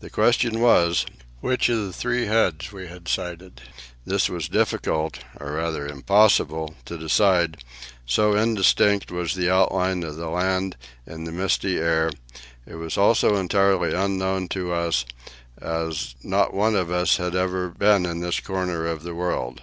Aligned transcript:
The 0.00 0.08
question 0.08 0.60
was, 0.62 1.04
which 1.42 1.68
of 1.68 1.84
the 1.84 1.92
three 1.92 2.24
heads 2.24 2.72
we 2.72 2.86
had 2.86 3.06
sighted. 3.06 3.60
This 4.06 4.30
was 4.30 4.48
difficult, 4.48 5.18
or 5.38 5.52
rather 5.56 5.86
impossible, 5.86 6.74
to 6.86 6.96
decide, 6.96 7.62
so 8.06 8.34
indistinct 8.34 9.10
was 9.12 9.34
the 9.34 9.50
outline 9.52 10.04
of 10.04 10.16
the 10.16 10.30
land 10.30 10.78
in 11.06 11.24
the 11.24 11.32
misty 11.32 11.76
air; 11.78 12.10
it 12.66 12.76
was 12.76 12.96
also 12.96 13.36
entirely 13.36 13.92
unknown 13.94 14.48
to 14.56 14.72
us, 14.72 15.04
as 15.60 16.14
not 16.22 16.54
one 16.54 16.74
of 16.74 16.90
us 16.90 17.18
had 17.18 17.36
ever 17.36 17.68
before 17.68 17.92
been 17.98 18.06
in 18.06 18.20
this 18.20 18.40
corner 18.40 18.86
of 18.86 19.02
the 19.02 19.14
world. 19.14 19.60